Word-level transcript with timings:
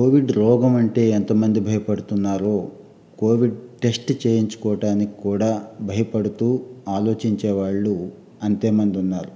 Covid 0.00 0.32
రోగం 0.32 0.76
అంటే 0.76 1.10
ఎంతమంది 1.10 1.60
భయపడుతున్నారో 1.60 2.68
కోవిడ్ 3.18 3.54
టెస్ట్ 3.82 4.12
చేయించుకోవటానికి 4.26 5.12
కూడా 5.22 5.62
భయపడుతూ 5.80 6.60
ఆలోచించే 6.88 7.50
వాళ్ళు 7.50 8.10
అంతేమంది 8.42 8.98
ఉన్నారు. 8.98 9.32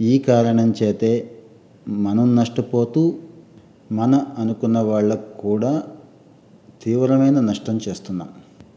ఈ 0.00 0.18
కారణం 0.18 0.74
చేతే 0.82 1.30
మనం 1.88 2.36
నష్టపోతూ 2.36 3.14
మన 3.92 4.26
అనుకున్న 4.38 4.78
వాళ్ళకు 4.78 5.40
కూడా 5.40 5.82
తీవ్రమైన 6.84 7.40
నష్టం 7.40 7.80
చేస్తున్నాం. 7.88 8.28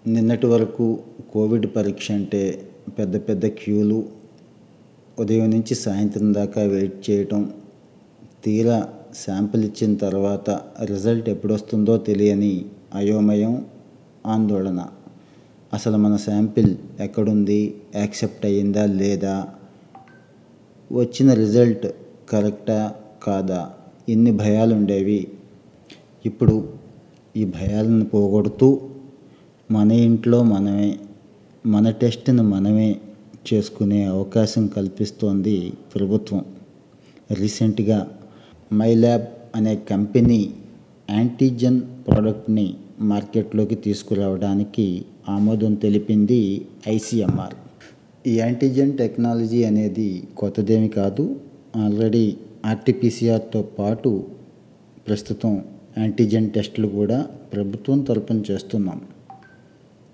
నిన్నటి 0.08 0.48
వరకు 0.48 1.00
కోవిడ్ 1.34 1.76
పరీక్ష 1.76 2.12
అంటే 2.12 2.68
పెద్ద 3.00 3.16
పెద్ద 3.18 3.46
క్యూలు 3.46 4.04
ఉదయం 5.20 5.50
నుంచి 5.50 5.76
సాయంత్రం 5.76 6.34
దాకా 6.34 6.62
వెయిట్ 6.62 7.10
చేయటం 7.10 7.54
తీరా 8.46 8.90
శాంపిల్ 9.16 9.64
ఇచ్చిన 9.64 9.96
తర్వాత 9.96 10.50
రిజల్ట్ 10.86 11.30
ఎప్పుడొస్తుందో 11.30 11.98
తెలియని 11.98 12.66
అయోమయం 12.94 13.66
ఆందోళన. 14.26 14.88
అసలు 15.74 15.98
మన 15.98 16.16
శాంపిల్ 16.16 16.78
ఎక్కడుంది? 17.00 17.82
యాక్సెప్ట్ 17.96 18.46
అయ్యిందా 18.46 18.86
లేదా? 18.86 19.48
వచ్చిన 20.92 21.34
రిజల్ట్ 21.34 21.88
కరెక్టా 22.30 22.96
కాదా? 23.24 23.72
ఇన్ని 24.10 24.32
భయాలు 24.32 24.76
ఉండేవి 24.76 25.28
ఇప్పుడు 26.26 26.70
ఈ 27.38 27.46
భయాలను 27.46 28.06
పోగొడుతూ 28.06 28.82
మన 29.72 29.92
ఇంట్లో 29.92 30.44
మనమే 30.44 31.00
మన 31.66 31.90
టెస్ట్ను 31.90 32.44
మనమే 32.44 32.96
చేసుకునే 33.54 34.04
అవకాశం 34.04 34.68
కల్పిస్తోంది 34.68 35.74
ప్రభుత్వం. 35.96 36.46
రీసెంట్గా 37.32 38.19
మైల్యాబ్ 38.74 39.26
అనే 39.56 39.76
కంపెనీ 39.76 40.54
యాంటీజెన్ 41.10 41.82
ప్రోడక్ట్ని 41.82 42.76
మార్కెట్లోకి 43.02 43.76
తీసుకురావడానికి 43.76 45.06
ఆమోదం 45.30 45.74
తెలిపింది 45.76 46.66
ఐసిఎంఆర్ 46.88 47.56
ఈ 48.28 48.40
యాంటీజెన్ 48.40 48.98
టెక్నాలజీ 48.98 49.64
అనేది 49.64 50.24
కొత్తదేమి 50.38 50.90
కాదు. 50.90 51.40
ఆల్రెడీ 51.76 52.38
ఆర్టీపీసీఆర్తో 52.66 53.62
పాటు 53.62 54.24
ప్రస్తుతం 55.08 55.64
యాంటీజెన్ 55.98 56.50
టెస్టులు 56.50 56.88
కూడా 56.88 57.28
ప్రభుత్వం 57.54 58.02
తరపున 58.02 58.44
చేస్తున్నాం. 58.52 59.02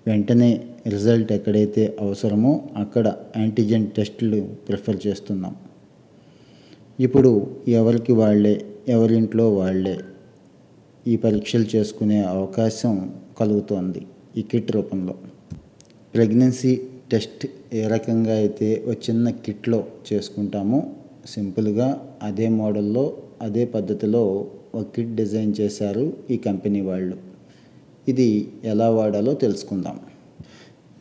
వెంటనే 0.06 0.64
రిజల్ట్ 0.86 1.32
ఎక్కడైతే 1.32 1.96
అవసరమో 2.00 2.62
అక్కడ 2.76 3.14
యాంటీజెన్ 3.36 3.86
టెస్టులు 3.96 4.48
ప్రిఫర్ 4.68 5.06
చేస్తున్నాం. 5.06 5.54
ఇప్పుడు 7.00 7.46
ఎవరికి 7.68 8.12
వాళ్ళే? 8.12 8.64
ఎవరింట్లో 8.88 9.54
వాళ్ళే? 9.54 9.98
ఈ 11.06 11.16
పరీక్షలు 11.16 11.76
చేసుకునే 11.76 12.22
అవకాశం 12.24 13.12
కలుగుతోంది 13.40 14.06
ఈ 14.36 14.42
కిట్ 14.42 14.72
రూపంలో. 14.72 15.14
ప్రెగ్నెన్సీ 16.14 16.80
టెస్ట్ 17.12 17.46
ఏ 17.74 17.86
రకంగా 17.86 18.32
అయితే 18.32 18.84
ఒక 18.86 18.96
చిన్న 19.10 19.30
కిట్లో 19.30 19.84
చేసుకుంటామో 20.12 20.82
సింపుల్గా 21.26 22.08
అదే 22.22 22.48
మోడల్లో 22.48 23.16
అదే 23.42 23.64
పద్ధతిలో 23.64 24.46
ఒక 24.74 24.84
కిట్ 24.96 25.14
డిజైన్ 25.14 25.54
చేశారు 25.60 26.12
ఈ 26.30 26.36
కంపెనీ 26.36 26.80
వాళ్ళు. 26.80 27.16
ఇది 28.08 28.48
ఎలా 28.64 28.90
వాడాలో 28.90 29.34
తెలుసుకుందాం. 29.34 30.00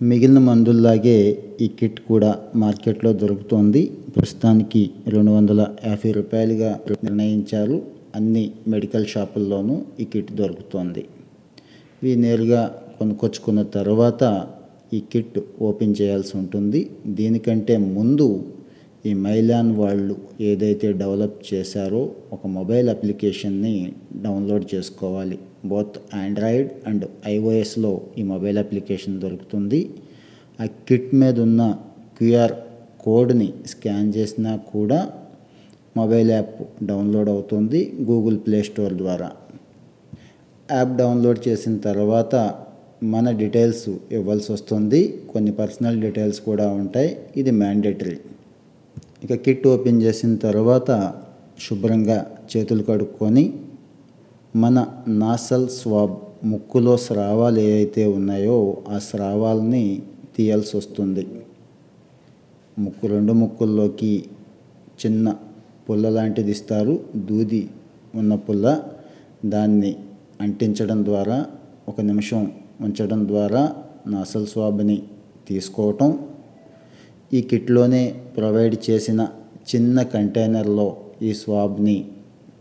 మిగిలిన 0.02 0.40
మందుల్లాగే 0.40 1.44
ఈ 1.62 1.68
కిట్ 1.68 2.00
కూడా 2.00 2.42
మార్కెట్లో 2.56 3.14
దొరుకుతోంది. 3.14 3.92
ప్రస్తుతానికి 4.16 4.90
రెండు 5.08 5.32
వందల 5.32 5.68
యాభై 5.86 6.12
రూపాయలుగా 6.12 6.80
నిర్ణయించారు. 7.04 7.82
అన్ని 8.16 8.52
మెడికల్ 8.68 9.06
షాపుల్లోనూ 9.06 9.82
ఈ 10.00 10.04
కిట్ 10.06 10.32
దొరుకుతోంది. 10.32 11.06
ఇవి 12.04 12.16
నేరుగా 12.16 12.82
కొనుక్కొచ్చుకున్న 13.00 13.64
తర్వాత 13.64 14.48
ఈ 14.94 15.00
కిట్ 15.00 15.40
ఓపెన్ 15.62 15.96
చేయాల్సి 16.02 16.38
ఉంటుంది. 16.38 16.90
దీనికంటే 17.08 17.78
ముందు 17.78 18.44
ఈ 19.06 19.14
మైలాన్ 19.14 19.76
వాళ్ళు 19.76 20.16
ఏదైతే 20.42 20.94
డెవలప్ 20.94 21.54
చేశారో 21.54 22.12
ఒక 22.34 22.48
మొబైల్ 22.48 22.90
అప్లికేషన్ని 22.90 23.92
డౌన్లోడ్ 24.22 24.76
చేసుకోవాలి. 24.76 25.40
బోత్ 25.72 25.96
ఆండ్రాయిడ్ 26.16 26.70
అండ్ 26.88 27.06
ఐఓఎస్లో 27.34 27.92
ఈ 28.18 28.24
మొబైల్ 28.24 28.58
అప్లికేషన్ 28.58 29.16
దొరుకుతుంది. 29.22 29.80
ఆ 30.62 30.66
కిట్ 30.88 31.16
మీద 31.22 31.40
ఉన్న 31.48 31.62
క్యూఆర్ 32.18 32.54
కోడ్ని 33.06 33.54
స్కాన్ 33.68 34.14
చేసినా 34.18 34.56
కూడా 34.74 35.00
మొబైల్ 35.98 36.30
యాప్ 36.32 36.86
డౌన్లోడ్ 36.86 37.30
అవుతుంది 37.30 37.82
గూగుల్ 38.02 38.38
ప్లే 38.46 38.60
స్టోర్ 38.64 38.94
ద్వారా. 38.94 39.30
యాప్ 40.72 40.94
డౌన్లోడ్ 40.98 41.42
చేసిన 41.48 41.78
తర్వాత 41.78 42.36
మన 43.04 43.32
డీటెయిల్స్ 43.32 43.90
ఇవ్వాల్సి 44.12 44.50
వస్తుంది. 44.52 45.02
కొన్ని 45.34 45.52
పర్సనల్ 45.52 45.98
డీటెయిల్స్ 46.02 46.40
కూడా 46.40 46.68
ఉంటాయి. 46.82 47.18
ఇది 47.38 47.52
మ్యాండేటరీ. 47.52 48.18
ఇక 49.24 49.34
కిట్ 49.34 49.68
ఓపెన్ 49.68 50.02
చేసిన 50.02 50.36
తర్వాత 50.36 50.92
శుభ్రంగా 51.66 52.18
చేతులు 52.52 52.84
కడుక్కొని 52.84 53.44
మన 54.56 54.88
నాసల్ 55.08 55.70
స్వాబ్ 55.70 56.16
ముక్కులో 56.44 56.98
స్రావాలు 56.98 57.60
ఏవైతే 57.60 58.06
ఉన్నాయో 58.06 58.78
ఆ 58.90 58.98
స్రావాలని 58.98 60.02
తీయాల్సి 60.36 60.78
వస్తుంది 60.78 61.28
ముక్కు 62.80 63.08
రెండు 63.08 63.34
ముక్కుల్లోకి 63.34 64.26
చిన్న 65.06 65.36
పుల్ల 65.90 66.10
లాంటిది 66.10 66.52
ఇస్తారు. 66.52 67.00
దూది 67.16 67.70
ఉన్న 68.16 68.36
పుల్ల 68.36 68.84
దాన్ని 69.46 69.96
అంటించడం 70.42 71.06
ద్వారా 71.06 71.46
ఒక 71.88 72.02
నిమిషం 72.02 72.52
ఉంచడం 72.82 73.28
ద్వారా 73.28 73.76
నాసల్ 74.08 74.48
స్వాబ్ని 74.48 75.04
తీసుకోవటం. 75.48 76.20
ఈ 77.34 77.42
కిట్లోనే 77.42 78.16
ప్రొవైడ్ 78.38 78.90
చేసిన 78.90 79.28
చిన్న 79.76 80.02
కంటైనర్లో 80.04 80.98
ఈ 81.22 81.34
స్వాబ్ని 81.34 82.08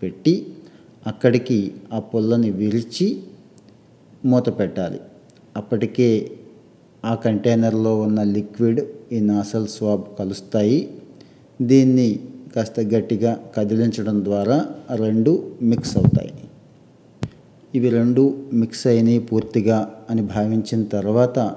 పెట్టి 0.03 0.47
అక్కడికి 1.06 1.72
ఆ 1.92 1.98
పుల్లని 1.98 2.50
విరిచి 2.50 3.22
మూత 4.25 4.59
పెట్టాలి. 4.59 5.00
అప్పటికే 5.56 6.38
ఆ 7.04 7.15
కంటైనర్లో 7.15 8.00
ఉన్న 8.00 8.22
లిక్విడ్ 8.22 8.81
ఈ 9.12 9.20
నాసల్ 9.20 9.69
స్వాబ్ 9.69 10.04
కలుస్తాయి. 10.19 10.91
దీన్ని 11.62 12.20
కాస్త 12.56 12.81
గట్టిగా 12.81 13.50
కదిలించడం 13.56 14.25
ద్వారా 14.25 14.69
రెండు 14.94 15.53
మిక్స్ 15.62 15.97
అవుతాయి. 15.97 16.32
ఇవి 17.75 17.88
రెండు 17.88 18.44
మిక్స్ 18.53 18.86
అయినాయి 18.86 19.19
పూర్తిగా 19.19 19.94
అని 20.10 20.22
భావించిన 20.22 20.84
తర్వాత 20.84 21.56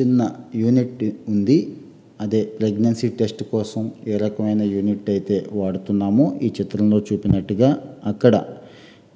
చిన్న 0.00 0.30
యూనిట్ 0.54 1.04
ఉంది. 1.28 1.76
అదే 2.20 2.44
ప్రెగ్నెన్సీ 2.44 3.08
టెస్ట్ 3.08 3.42
కోసం 3.42 3.90
ఏ 4.06 4.16
రకమైన 4.16 4.62
యూనిట్ 4.62 5.10
అయితే 5.10 5.46
వాడుతున్నామో 5.52 6.38
ఈ 6.42 6.46
చిత్రంలో 6.46 6.98
చూపినట్టుగా 6.98 7.84
అక్కడ 8.06 8.44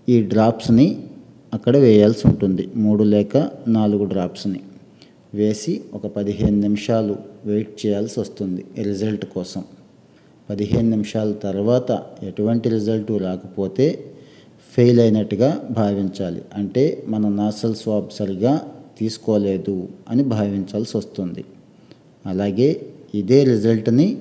ఈ 0.08 0.22
డ్రాప్స్ని 0.22 1.04
అక్కడ 1.54 1.76
వేయాల్సి 1.76 2.28
ఉంటుంది. 2.28 2.68
మూడు 2.76 3.04
లేక 3.04 3.50
నాలుగు 3.68 4.04
డ్రాప్స్ని 4.04 4.60
వేసి 5.34 5.80
ఒక 5.94 6.06
పదిహేను 6.06 6.60
నిమిషాలు 6.60 7.16
వెయిట్ 7.44 7.86
చేయాల్సి 7.86 8.20
వస్తుంది 8.20 8.64
రిజల్ట్ 8.82 9.26
కోసం. 9.26 9.64
పదిహేను 10.50 10.90
నిమిషాల 10.90 11.32
తర్వాత 11.32 12.02
ఎటువంటి 12.22 12.68
రిజల్ట్ 12.68 13.12
రాకపోతే 13.12 14.04
ఫెయిల్ 14.76 15.00
అయినట్టుగా 15.00 15.68
భావించాలి. 15.70 16.42
అంటే 16.54 17.04
మన 17.08 17.28
నాసల్ 17.28 17.74
స్వాబ్ 17.74 18.10
సరిగా 18.12 18.68
తీసుకోలేదు 18.98 19.88
అని 20.08 20.22
భావించాల్సి 20.22 20.96
వస్తుంది. 20.96 21.44
అలాగే 22.26 22.80
ఇదే 23.14 23.44
రిజల్ట్ని 23.44 24.18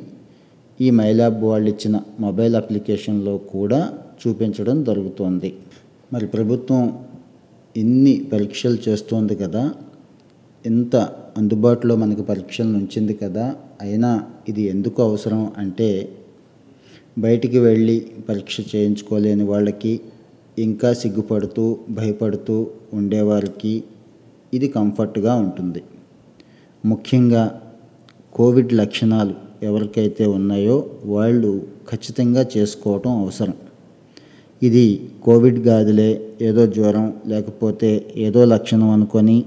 ఈ 0.81 0.91
మైలాబ్ 0.91 1.43
వాళ్ళు 1.43 1.69
ఇచ్చిన 1.69 2.01
మొబైల్ 2.19 2.55
అప్లికేషన్లో 2.55 3.38
కూడా 3.38 3.93
చూపించడం 4.21 4.83
జరుగుతోంది. 4.83 5.53
మరి 6.13 6.27
ప్రభుత్వం 6.27 6.99
ఇన్ని 7.77 8.23
పరీక్షలు 8.33 8.77
చేస్తోంది 8.89 9.35
కదా 9.35 9.73
ఇంత 10.65 10.95
అందుబాటులో 11.38 11.95
మనకు 11.95 12.21
పరీక్షలను 12.21 12.77
ఉంచింది 12.77 13.13
కదా 13.13 13.55
అయినా 13.81 14.23
ఇది 14.47 14.61
ఎందుకు 14.61 15.03
అవసరం 15.03 15.51
అంటే 15.57 16.09
బయటికి 17.17 17.59
వెళ్ళి 17.59 18.11
పరీక్ష 18.29 18.59
చేయించుకోలేని 18.75 19.43
వాళ్ళకి 19.43 19.99
ఇంకా 20.57 20.93
సిగ్గుపడుతూ 20.93 21.77
భయపడుతూ 21.89 22.67
ఉండేవారికి 22.93 23.83
ఇది 24.53 24.67
కంఫర్ట్గా 24.67 25.35
ఉంటుంది. 25.35 25.81
ముఖ్యంగా 26.85 27.60
కోవిడ్ 28.35 28.73
లక్షణాలు 28.73 29.33
ఎవరికైతే 29.63 30.25
ఉన్నాయో 30.25 30.77
వాళ్ళు 31.05 31.51
ఖచ్చితంగా 31.89 32.45
చేసుకోవటం 32.57 33.11
అవసరం. 33.23 33.55
ఇది 34.61 34.85
కోవిడ్ 35.23 35.59
గాదిలే 35.67 36.09
ఏదో 36.41 36.65
జ్వరం 36.65 37.13
లేకపోతే 37.27 37.89
ఏదో 38.17 38.45
లక్షణం 38.45 38.89
అనుకొని 38.89 39.37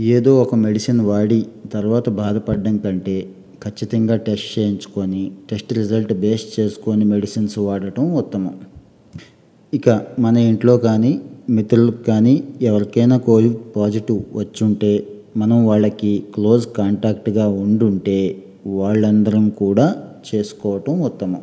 ఏదో 0.00 0.42
ఒక 0.42 0.54
మెడిసిన్ 0.54 1.00
వాడి 1.00 1.46
తర్వాత 1.74 2.08
బాధపడడం 2.08 2.76
కంటే 2.76 3.16
ఖచ్చితంగా 3.64 4.16
టెస్ట్ 4.16 4.58
చేయించుకొని 4.58 5.32
టెస్ట్ 5.50 5.72
రిజల్ట్ 5.72 6.12
బేస్ 6.12 6.60
చేసుకొని 6.60 7.04
మెడిసిన్స్ 7.04 7.58
వాడటం 7.58 8.14
ఉత్తమం. 8.14 8.54
ఇక 9.74 9.88
మన 10.18 10.36
ఇంట్లో 10.36 10.76
కానీ 10.78 11.20
మిత్రులకు 11.50 12.02
కానీ 12.02 12.34
ఎవరికైనా 12.62 13.16
కోవిడ్ 13.16 13.56
పాజిటివ్ 13.76 14.20
వచ్చుంటే 14.34 14.92
మనం 15.36 15.66
వాళ్ళకి 15.66 16.24
క్లోజ్ 16.34 16.66
కాంటాక్ట్గా 16.76 17.48
ఉండుంటే 17.48 18.42
వాళ్ళందరం 18.66 19.48
కూడా 19.50 19.86
చేసుకోవటం 20.28 21.00
ఉత్తమం. 21.00 21.42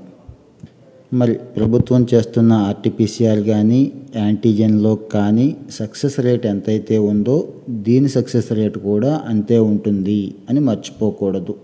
మరి 1.19 1.33
ప్రభుత్వం 1.57 2.07
చేస్తున్న 2.13 2.53
ఆర్టీపీసీఆర్ 2.53 3.41
కానీ 3.41 3.91
యాంటీజెన్లో 4.15 4.95
కానీ 4.95 5.55
సక్సెస్ 5.71 6.19
రేట్ 6.19 6.45
ఎంతైతే 6.45 6.97
ఉందో 6.97 7.47
దీని 7.69 8.09
సక్సెస్ 8.09 8.51
రేట్ 8.51 8.77
కూడా 8.77 9.21
అంతే 9.27 9.59
ఉంటుంది 9.59 10.33
అని 10.49 10.59
మర్చిపోకూడదు. 10.59 11.55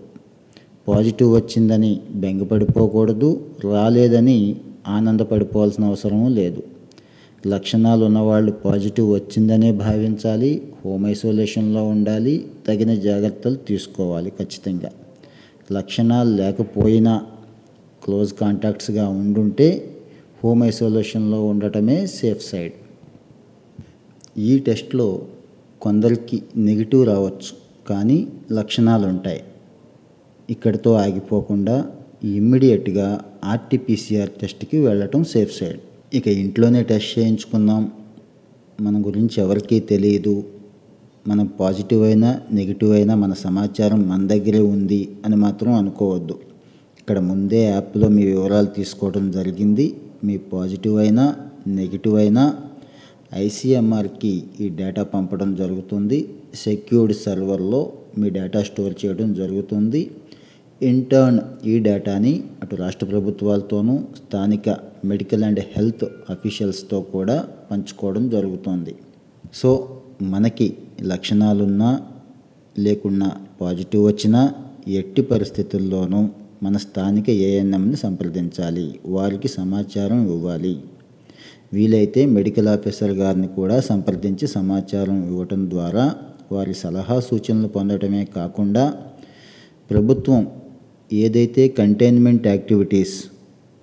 పాజిటివ్ 0.88 1.34
వచ్చిందని 1.34 2.00
బెంగపడిపోకూడదు 2.14 3.40
రాలేదని 3.64 4.56
ఆనందపడిపోవాల్సిన 4.88 5.84
అవసరం 5.84 6.34
లేదు. 6.34 6.62
లక్షణాలు 7.46 8.04
ఉన్నవాళ్ళు 8.04 8.52
పాజిటివ్ 8.52 9.12
వచ్చిందనే 9.12 9.72
భావించాలి 9.72 10.72
హోమ్ 10.84 11.06
ఐసోలేషన్లో 11.06 11.88
ఉండాలి 11.88 12.48
తగిన 12.68 12.94
జాగ్రత్తలు 12.94 13.54
తీసుకోవాలి 13.54 14.30
ఖచ్చితంగా. 14.30 14.90
లక్షణాలు 15.72 16.36
లేకపోయినా 16.36 17.26
క్లోజ్ 18.04 18.34
కాంటాక్ట్స్గా 18.34 19.08
ఉండుంటే 19.08 19.96
హోమ్ 20.44 20.62
ఐసోలేషన్లో 20.62 21.46
ఉండటమే 21.46 22.06
సేఫ్ 22.06 22.50
సైడ్. 22.50 22.72
ఈ 24.38 24.58
టెస్ట్లో 24.58 25.22
కొందరికి 25.82 26.42
నెగిటివ్ 26.56 27.06
రావచ్చు 27.06 27.52
కానీ 27.88 28.28
లక్షణాలు 28.52 29.06
ఉంటాయి. 29.06 29.42
ఇక్కడితో 30.50 30.92
ఆగిపోకుండా 30.92 31.90
ఇమ్మీడియట్గా 32.24 33.20
ఆర్టీపీసీఆర్ 33.44 34.30
టెస్ట్కి 34.30 34.78
వెళ్ళటం 34.78 35.24
సేఫ్ 35.24 35.58
సైడ్. 35.58 35.80
ఇక 36.14 36.28
ఇంట్లోనే 36.28 36.82
టెస్ట్ 36.82 37.18
చేయించుకుందాం. 37.18 37.92
మన 38.80 39.06
గురించి 39.06 39.42
ఎవరికీ 39.42 39.80
తెలియదు 39.80 40.44
మనం 41.28 41.46
పాజిటివ్ 41.46 42.02
అయినా 42.02 42.40
నెగిటివ్ 42.52 42.92
అయినా 42.92 43.14
మన 43.14 43.32
సమాచారం 43.32 44.08
మన 44.08 44.26
దగ్గరే 44.26 44.58
ఉంది 44.58 45.08
అని 45.24 45.36
మాత్రం 45.36 45.72
అనుకోవద్దు. 45.72 46.38
ఇక్కడ 46.98 47.18
ముందే 47.18 47.64
యాప్లో 47.64 48.08
మీ 48.08 48.24
వివరాలు 48.24 48.66
తీసుకోవడం 48.66 49.30
జరిగింది. 49.30 49.94
మీ 50.24 50.36
పాజిటివ్ 50.36 50.96
అయినా 50.96 51.36
నెగిటివ్ 51.66 52.14
అయినా 52.14 52.56
ఐసీఎంఆర్కి 53.34 54.42
ఈ 54.60 54.68
డేటా 54.68 55.02
పంపడం 55.02 55.54
జరుగుతుంది. 55.54 56.28
సెక్యూర్డ్ 56.54 57.16
సర్వర్లో 57.16 57.92
మీ 58.18 58.30
డేటా 58.30 58.62
స్టోర్ 58.62 59.06
చేయడం 59.06 59.34
జరుగుతుంది. 59.34 60.10
ఇంటర్న్ 60.82 61.40
ఈ 61.66 61.78
డేటాని 61.78 62.44
అటు 62.70 62.76
రాష్ట్ర 62.76 63.06
ప్రభుత్వాలతోనూ 63.06 63.98
స్థానిక 64.16 64.68
మెడికల్ 65.04 65.44
అండ్ 65.44 65.60
హెల్త్ 65.60 66.04
అఫీషియల్స్తో 66.30 67.00
కూడా 67.00 67.48
పంచుకోవడం 67.70 68.28
జరుగుతోంది. 68.28 68.94
సో 69.54 70.00
మనకి 70.22 70.76
లక్షణాలున్నా 71.02 72.00
లేకున్నా 72.78 73.30
పాజిటివ్ 73.60 74.06
వచ్చినా 74.06 74.54
ఎట్టి 74.88 75.22
పరిస్థితుల్లోనూ 75.22 76.28
మన 76.62 76.76
స్థానిక 76.76 77.30
ఏఎన్ఎంని 77.30 77.96
సంప్రదించాలి. 77.96 79.00
వారికి 79.06 79.48
సమాచారం 79.48 80.30
ఇవ్వాలి. 80.30 80.78
వీలైతే 81.72 82.26
మెడికల్ 82.26 82.68
ఆఫీసర్ 82.68 83.10
గారిని 83.10 83.48
కూడా 83.48 83.80
సంప్రదించి 83.80 84.48
సమాచారం 84.48 85.26
ఇవ్వటం 85.26 85.70
ద్వారా 85.70 86.14
వారి 86.52 86.74
సలహా 86.74 87.20
సూచనలు 87.20 87.68
పొందడమే 87.68 88.24
కాకుండా 88.24 88.94
ప్రభుత్వం 89.90 90.48
ఏదైతే 91.12 91.68
కంటైన్మెంట్ 91.68 92.46
యాక్టివిటీస్ 92.46 93.24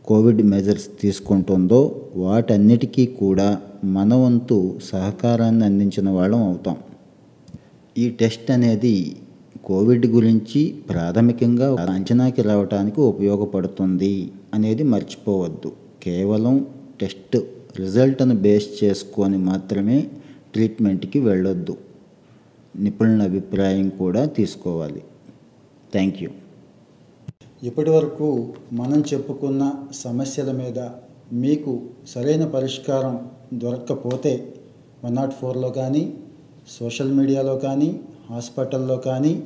కోవిడ్ 0.05 0.41
మెజర్స్ 0.41 0.89
తీసుకుంటుందో 1.01 1.79
వాటన్నిటికీ 2.15 3.05
కూడా 3.05 3.61
మన 3.85 4.13
వంతు 4.13 4.79
సహకారాన్ని 4.91 5.65
అందించిన 5.65 6.09
వాళ్ళం 6.09 6.43
అవుతాం. 6.43 6.77
ఈ 7.97 8.09
టెస్ట్ 8.09 8.51
అనేది 8.51 9.15
కోవిడ్ 9.65 10.05
గురించి 10.05 10.75
ప్రాథమికంగా 10.89 11.75
అంచనాకి 11.95 12.41
రావడానికి 12.41 13.01
ఉపయోగపడుతుంది 13.01 14.31
అనేది 14.53 14.83
మర్చిపోవద్దు. 14.83 15.71
కేవలం 16.03 16.65
టెస్ట్ 17.01 17.37
రిజల్ట్ను 17.79 18.35
బేస్ 18.35 18.83
చేసుకొని 18.83 19.37
మాత్రమే 19.37 20.07
ట్రీట్మెంట్కి 20.53 21.19
వెళ్ళొద్దు. 21.19 21.77
నిపుణుల 22.75 23.21
అభిప్రాయం 23.21 23.89
కూడా 23.89 24.25
తీసుకోవాలి. 24.25 25.01
థ్యాంక్ 25.93 26.23
యూ 26.23 26.29
ఇప్పటి 27.63 27.89
వరకు 27.89 28.53
మనం 28.73 29.03
చెప్పుకున్న 29.13 29.71
సమస్యల 29.93 30.51
మీద 30.51 30.79
మీకు 31.33 31.81
సరైన 32.07 32.45
పరిష్కారం 32.45 33.29
దొరక్కపోతే 33.53 34.53
వన్ 35.05 35.15
నాట్ 35.15 35.33
ఫోర్లో 35.33 35.69
కానీ 35.69 36.13
సోషల్ 36.79 37.11
మీడియాలో 37.11 37.55
కానీ 37.57 37.99
హాస్పిటల్లో 38.29 38.97
కానీ 38.97 39.43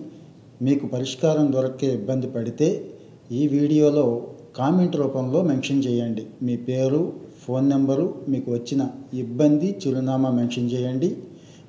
మీకు 0.62 0.88
పరిష్కారం 0.88 1.54
దొరకే 1.54 1.94
ఇబ్బంది 1.94 2.28
పడితే 2.28 2.92
ఈ 3.32 3.48
వీడియోలో 3.48 4.28
కామెంట్ 4.56 4.96
రూపంలో 4.96 5.42
మెన్షన్ 5.42 5.84
చేయండి. 5.84 6.26
మీ 6.42 6.58
పేరు 6.58 7.14
ఫోన్ 7.44 7.70
నెంబరు 7.70 8.16
మీకు 8.30 8.52
వచ్చిన 8.52 8.90
ఇబ్బంది 9.14 9.80
చిరునామా 9.88 10.30
మెన్షన్ 10.30 10.72
చేయండి. 10.72 11.18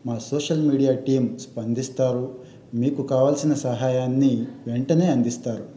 మా 0.07 0.19
సోషల్ 0.19 0.69
మీడియా 0.69 0.95
టీం 0.95 1.39
స్పందిస్తారు. 1.41 2.35
మీకు 2.75 3.03
కావాల్సిన 3.03 3.55
సహాయాన్ని 3.55 4.47
వెంటనే 4.67 5.07
అందిస్తారు. 5.11 5.73